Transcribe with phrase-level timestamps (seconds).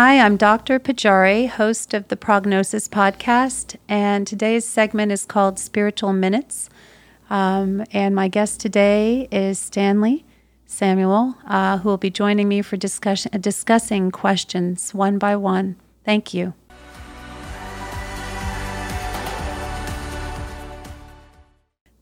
[0.00, 0.78] Hi, I'm Dr.
[0.78, 6.70] Pajari, host of the Prognosis Podcast, and today's segment is called Spiritual Minutes.
[7.30, 10.24] Um, and my guest today is Stanley
[10.66, 15.74] Samuel, uh, who will be joining me for discussion, uh, discussing questions one by one.
[16.04, 16.54] Thank you.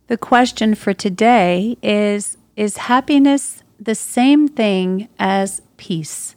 [0.09, 6.36] The question for today is Is happiness the same thing as peace?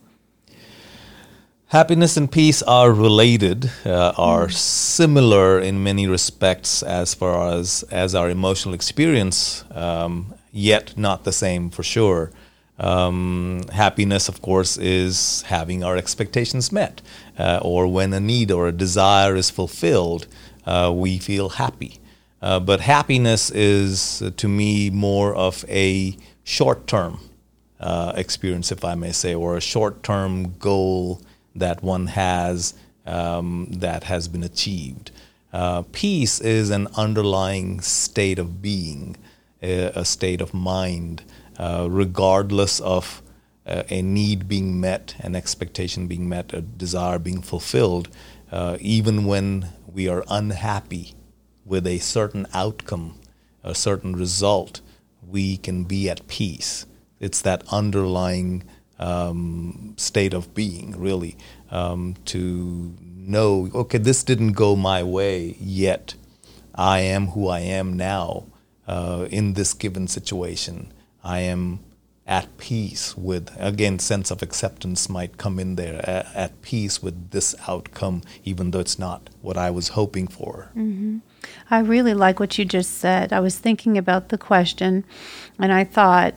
[1.70, 8.16] Happiness and peace are related, uh, are similar in many respects as far as, as
[8.16, 12.32] our emotional experience, um, yet not the same for sure.
[12.80, 17.04] Um, happiness, of course, is having our expectations met,
[17.38, 20.26] uh, or when a need or a desire is fulfilled,
[20.66, 22.00] uh, we feel happy.
[22.42, 27.20] Uh, but happiness is, to me, more of a short term
[27.80, 31.22] uh, experience, if I may say, or a short term goal
[31.60, 32.74] that one has
[33.06, 35.12] um, that has been achieved.
[35.52, 39.16] Uh, peace is an underlying state of being,
[39.62, 41.24] a, a state of mind,
[41.58, 43.22] uh, regardless of
[43.66, 48.10] uh, a need being met, an expectation being met, a desire being fulfilled.
[48.52, 51.14] Uh, even when we are unhappy
[51.66, 53.20] with a certain outcome,
[53.64, 54.82] a certain result,
[55.28, 56.86] we can be at peace.
[57.20, 58.64] It's that underlying
[59.00, 61.38] um, state of being, really,
[61.72, 66.16] um, to know, okay, this didn't go my way yet.
[66.76, 68.46] I am who I am now
[68.88, 70.94] uh, in this given situation.
[71.24, 71.80] I am
[72.26, 77.32] at peace with, again, sense of acceptance might come in there, at, at peace with
[77.32, 80.70] this outcome, even though it's not what I was hoping for.
[80.76, 81.18] Mm-hmm.
[81.72, 83.34] I really like what you just said.
[83.34, 85.06] I was thinking about the question,
[85.58, 86.36] and I thought,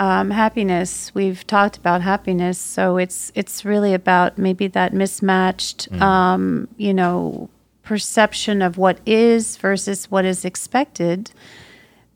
[0.00, 1.14] um, happiness.
[1.14, 6.00] We've talked about happiness, so it's it's really about maybe that mismatched, mm.
[6.00, 7.50] um, you know,
[7.82, 11.30] perception of what is versus what is expected,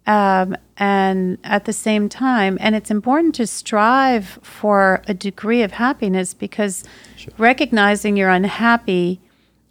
[0.07, 5.73] um, and at the same time, and it's important to strive for a degree of
[5.73, 6.85] happiness because
[7.17, 7.35] sure.
[7.37, 9.21] recognizing you're unhappy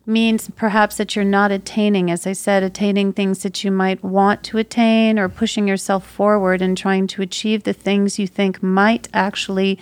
[0.05, 4.43] means perhaps that you're not attaining, as I said, attaining things that you might want
[4.43, 9.07] to attain or pushing yourself forward and trying to achieve the things you think might
[9.13, 9.79] actually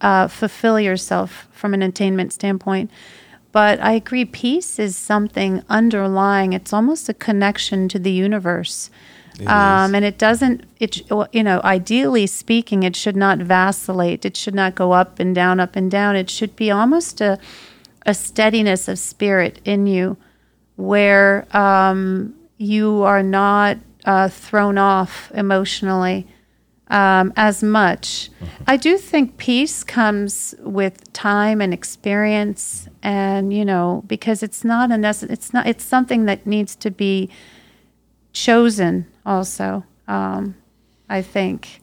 [0.00, 2.90] uh, fulfill yourself from an attainment standpoint.
[3.52, 8.90] But I agree, peace is something underlying, it's almost a connection to the universe.
[9.46, 14.24] Um, and it doesn't, it, you know, ideally speaking, it should not vacillate.
[14.24, 16.14] It should not go up and down, up and down.
[16.14, 17.40] It should be almost a,
[18.06, 20.16] a steadiness of spirit in you
[20.76, 26.26] where um, you are not uh, thrown off emotionally
[26.88, 28.30] um, as much.
[28.30, 28.64] Mm-hmm.
[28.66, 34.90] I do think peace comes with time and experience, and you know, because it's not
[34.90, 37.30] a necess- it's not it's something that needs to be
[38.32, 39.06] chosen.
[39.24, 40.54] Also, um,
[41.08, 41.80] I think.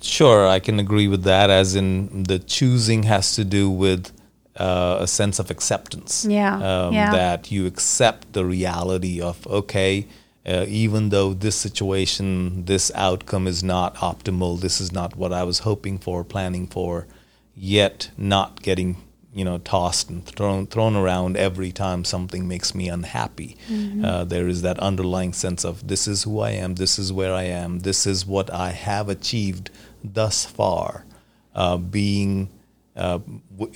[0.00, 1.50] Sure, I can agree with that.
[1.50, 4.12] As in, the choosing has to do with
[4.56, 6.26] uh, a sense of acceptance.
[6.28, 7.12] Yeah, um, yeah.
[7.12, 10.06] That you accept the reality of, okay,
[10.46, 15.44] uh, even though this situation, this outcome is not optimal, this is not what I
[15.44, 17.06] was hoping for, planning for,
[17.54, 18.96] yet not getting
[19.34, 23.56] you know tossed and thrown thrown around every time something makes me unhappy.
[23.70, 24.04] Mm-hmm.
[24.04, 27.32] Uh, there is that underlying sense of this is who I am, this is where
[27.32, 29.70] I am, this is what I have achieved
[30.04, 31.06] thus far.
[31.54, 32.48] Uh, being
[32.96, 33.18] uh,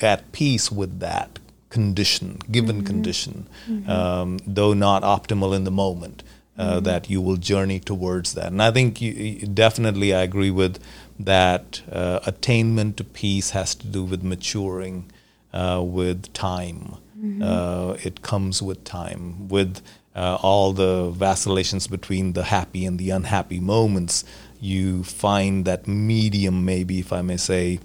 [0.00, 1.38] at peace with that
[1.70, 2.86] condition, given mm-hmm.
[2.86, 3.90] condition, mm-hmm.
[3.90, 6.22] Um, though not optimal in the moment,
[6.58, 6.84] uh, mm-hmm.
[6.84, 8.46] that you will journey towards that.
[8.46, 10.82] And I think you, you, definitely I agree with
[11.18, 11.82] that.
[11.90, 15.10] Uh, attainment to peace has to do with maturing,
[15.52, 16.96] uh, with time.
[17.18, 17.42] Mm-hmm.
[17.42, 19.82] Uh, it comes with time, with
[20.14, 24.24] uh, all the vacillations between the happy and the unhappy moments.
[24.60, 27.80] You find that medium, maybe if I may say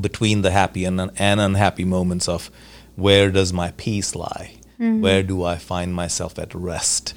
[0.00, 2.50] between the happy and, and unhappy moments of
[2.96, 4.54] where does my peace lie?
[4.80, 5.00] Mm-hmm.
[5.00, 7.14] Where do I find myself at rest?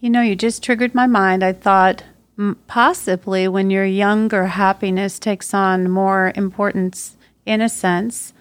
[0.00, 1.42] You know, you just triggered my mind.
[1.42, 2.04] I thought
[2.66, 8.32] possibly when you're younger, happiness takes on more importance in a sense.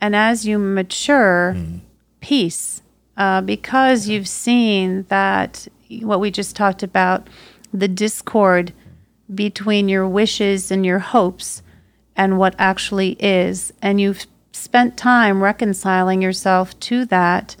[0.00, 1.80] And as you mature, mm.
[2.20, 2.82] peace,
[3.16, 5.66] uh, because you've seen that
[6.00, 7.28] what we just talked about,
[7.72, 8.72] the discord
[9.34, 11.61] between your wishes and your hopes
[12.16, 13.72] and what actually is.
[13.80, 17.56] And you've spent time reconciling yourself to that.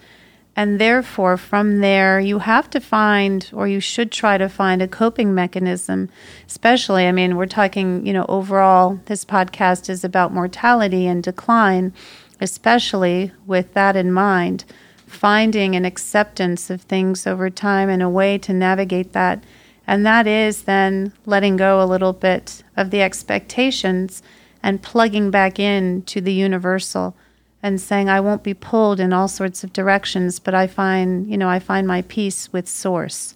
[0.54, 4.86] And therefore, from there, you have to find, or you should try to find, a
[4.88, 6.10] coping mechanism.
[6.46, 11.94] Especially, I mean, we're talking, you know, overall, this podcast is about mortality and decline.
[12.42, 14.64] especially with that in mind,
[15.06, 19.42] finding an acceptance of things over time and a way to navigate that.
[19.86, 24.22] And that is then letting go a little bit of the expectations
[24.62, 27.16] and plugging back in to the universal
[27.62, 31.36] and saying I won't be pulled in all sorts of directions, but I find you
[31.36, 33.34] know I find my peace with source.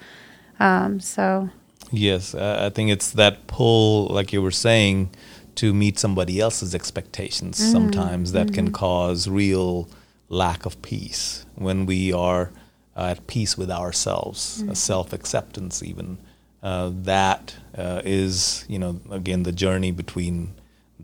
[0.59, 1.51] Um, so
[1.91, 5.11] yes, uh, I think it's that pull, like you were saying,
[5.57, 7.59] to meet somebody else's expectations.
[7.59, 7.73] Mm-hmm.
[7.73, 8.55] Sometimes that mm-hmm.
[8.55, 9.89] can cause real
[10.29, 12.51] lack of peace when we are
[12.97, 14.75] uh, at peace with ourselves, mm-hmm.
[14.75, 16.19] self acceptance even.
[16.63, 20.53] Uh, that uh, is, you know, again the journey between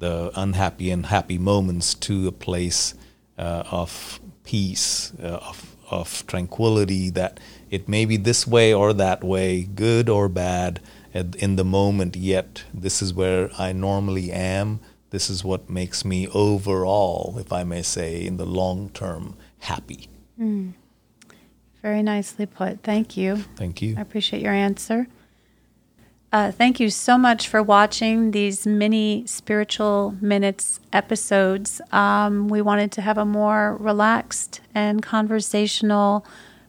[0.03, 2.95] the unhappy and happy moments to a place
[3.39, 7.39] uh, of peace, uh, of, of tranquility, that
[7.71, 10.81] it may be this way or that way, good or bad
[11.15, 14.81] in the moment, yet this is where I normally am.
[15.11, 20.09] This is what makes me overall, if I may say, in the long term, happy.
[20.41, 20.73] Mm.
[21.81, 22.83] Very nicely put.
[22.83, 23.37] Thank you.
[23.57, 23.95] Thank you.
[23.97, 25.07] I appreciate your answer.
[26.33, 31.79] Uh, thank you so much for watching these mini spiritual minutes episodes.
[31.93, 36.25] Um, we wanted to have a more relaxed and conversational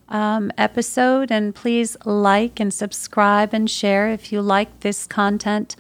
[0.09, 5.77] um, episode, and please like and subscribe and share if you like this content.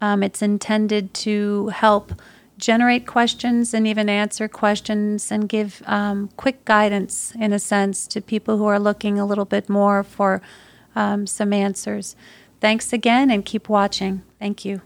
[0.00, 2.22] Um, it's intended to help
[2.56, 8.22] generate questions and even answer questions and give um, quick guidance, in a sense, to
[8.22, 10.40] people who are looking a little bit more for
[10.96, 12.16] um, some answers.
[12.60, 14.22] Thanks again and keep watching.
[14.38, 14.82] Thank you.